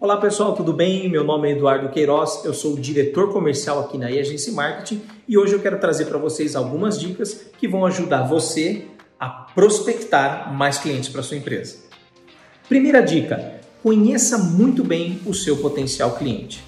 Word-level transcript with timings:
Olá 0.00 0.16
pessoal, 0.16 0.54
tudo 0.54 0.72
bem? 0.72 1.10
Meu 1.10 1.24
nome 1.24 1.48
é 1.48 1.56
Eduardo 1.56 1.88
Queiroz, 1.88 2.44
eu 2.44 2.54
sou 2.54 2.74
o 2.74 2.80
diretor 2.80 3.32
comercial 3.32 3.80
aqui 3.80 3.98
na 3.98 4.06
Agência 4.06 4.52
Marketing 4.52 5.02
e 5.26 5.36
hoje 5.36 5.54
eu 5.54 5.58
quero 5.58 5.80
trazer 5.80 6.04
para 6.04 6.16
vocês 6.16 6.54
algumas 6.54 7.00
dicas 7.00 7.46
que 7.58 7.66
vão 7.66 7.84
ajudar 7.84 8.22
você 8.22 8.84
a 9.18 9.28
prospectar 9.28 10.54
mais 10.54 10.78
clientes 10.78 11.08
para 11.08 11.20
sua 11.20 11.36
empresa. 11.36 11.78
Primeira 12.68 13.02
dica: 13.02 13.54
conheça 13.82 14.38
muito 14.38 14.84
bem 14.84 15.18
o 15.26 15.34
seu 15.34 15.56
potencial 15.56 16.12
cliente. 16.12 16.62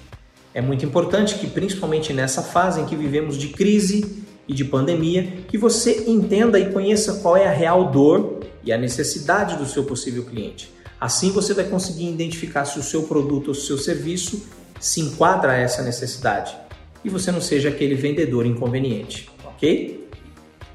É 0.53 0.59
muito 0.59 0.85
importante 0.85 1.35
que, 1.35 1.47
principalmente 1.47 2.11
nessa 2.11 2.41
fase 2.41 2.81
em 2.81 2.85
que 2.85 2.97
vivemos 2.97 3.37
de 3.37 3.47
crise 3.47 4.25
e 4.45 4.53
de 4.53 4.65
pandemia, 4.65 5.45
que 5.47 5.57
você 5.57 6.03
entenda 6.05 6.59
e 6.59 6.73
conheça 6.73 7.21
qual 7.21 7.37
é 7.37 7.47
a 7.47 7.53
real 7.53 7.91
dor 7.91 8.41
e 8.61 8.73
a 8.73 8.77
necessidade 8.77 9.55
do 9.55 9.65
seu 9.65 9.85
possível 9.85 10.25
cliente 10.25 10.80
Assim 11.01 11.31
você 11.31 11.55
vai 11.55 11.65
conseguir 11.65 12.07
identificar 12.07 12.63
se 12.63 12.77
o 12.77 12.83
seu 12.83 13.01
produto 13.01 13.47
ou 13.47 13.55
seu 13.55 13.75
serviço 13.75 14.47
se 14.79 15.01
enquadra 15.01 15.53
a 15.53 15.57
essa 15.57 15.81
necessidade 15.81 16.55
e 17.03 17.09
você 17.09 17.31
não 17.31 17.41
seja 17.41 17.69
aquele 17.69 17.95
vendedor 17.95 18.45
inconveniente, 18.45 19.27
ok? 19.43 20.07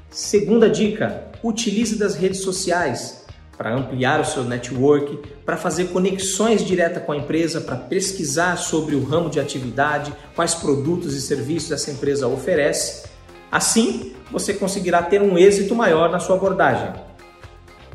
Segunda 0.09 0.69
dica: 0.69 1.23
utilize 1.41 1.97
das 1.97 2.15
redes 2.15 2.41
sociais 2.41 3.25
para 3.57 3.73
ampliar 3.73 4.19
o 4.19 4.25
seu 4.25 4.43
network, 4.43 5.17
para 5.45 5.55
fazer 5.55 5.85
conexões 5.85 6.63
diretas 6.63 7.03
com 7.03 7.13
a 7.13 7.17
empresa, 7.17 7.61
para 7.61 7.77
pesquisar 7.77 8.57
sobre 8.57 8.95
o 8.95 9.03
ramo 9.03 9.29
de 9.29 9.39
atividade, 9.39 10.13
quais 10.35 10.53
produtos 10.53 11.15
e 11.15 11.21
serviços 11.21 11.71
essa 11.71 11.89
empresa 11.89 12.27
oferece. 12.27 13.07
Assim, 13.49 14.13
você 14.29 14.53
conseguirá 14.53 15.01
ter 15.01 15.21
um 15.21 15.37
êxito 15.37 15.73
maior 15.73 16.11
na 16.11 16.19
sua 16.19 16.35
abordagem. 16.35 16.93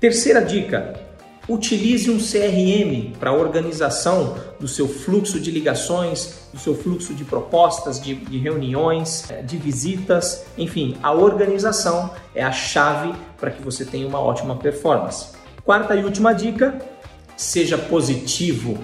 Terceira 0.01 0.41
dica: 0.41 1.12
Utilize 1.53 2.11
um 2.11 2.17
CRM 2.17 3.13
para 3.21 3.31
organização 3.31 4.39
do 4.59 4.67
seu 4.67 4.89
fluxo 4.89 5.39
de 5.39 5.51
ligações, 5.51 6.49
do 6.51 6.59
seu 6.59 6.75
fluxo 6.75 7.13
de 7.13 7.25
propostas, 7.25 8.01
de, 8.01 8.15
de, 8.15 8.39
reuniões, 8.39 9.31
eh, 9.31 9.43
de 9.43 9.59
visitas, 9.59 10.47
enfim, 10.57 10.97
a 11.03 11.13
organização 11.13 12.11
é 12.35 12.43
a 12.43 12.51
chave 12.51 13.13
para 13.39 13.51
que 13.51 13.61
você 13.61 13.85
tenha 13.85 14.09
uma 14.09 14.19
ótima 14.19 14.57
performance. 14.57 15.27
Quarta 15.63 15.95
e 15.95 16.03
última 16.03 16.33
dica: 16.33 16.81
seja 17.37 17.77
positivo. 17.77 18.83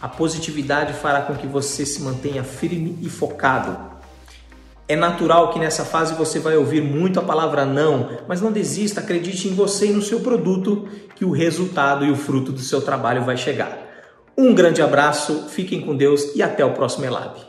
A 0.00 0.08
positividade 0.08 0.94
fará 0.94 1.20
com 1.20 1.34
que 1.34 1.46
você 1.46 1.84
se 1.84 2.00
mantenha 2.00 2.42
firme 2.42 2.98
e 3.02 3.10
focado. 3.10 3.91
É 4.92 4.96
natural 4.96 5.48
que 5.48 5.58
nessa 5.58 5.86
fase 5.86 6.12
você 6.12 6.38
vai 6.38 6.54
ouvir 6.54 6.82
muito 6.82 7.18
a 7.18 7.22
palavra 7.22 7.64
não, 7.64 8.10
mas 8.28 8.42
não 8.42 8.52
desista, 8.52 9.00
acredite 9.00 9.48
em 9.48 9.54
você 9.54 9.86
e 9.86 9.92
no 9.92 10.02
seu 10.02 10.20
produto, 10.20 10.86
que 11.16 11.24
o 11.24 11.30
resultado 11.30 12.04
e 12.04 12.10
o 12.10 12.14
fruto 12.14 12.52
do 12.52 12.60
seu 12.60 12.82
trabalho 12.82 13.22
vai 13.22 13.38
chegar. 13.38 13.74
Um 14.36 14.52
grande 14.52 14.82
abraço, 14.82 15.48
fiquem 15.48 15.80
com 15.80 15.96
Deus 15.96 16.36
e 16.36 16.42
até 16.42 16.62
o 16.62 16.74
próximo 16.74 17.06
Elab. 17.06 17.42